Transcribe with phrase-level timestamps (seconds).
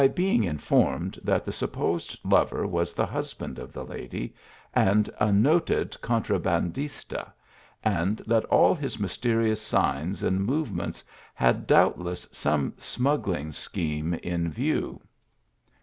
[0.15, 4.33] being informed that the supposed lover was the husband of the lady,
[4.73, 7.31] and a noted contrabandista.
[7.83, 11.03] and that all his mysterious signs and movements
[11.35, 14.99] had doubtless some smuggling scheme in view.